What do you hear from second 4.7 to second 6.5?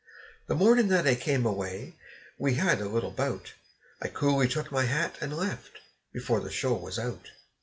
my hat and left, before the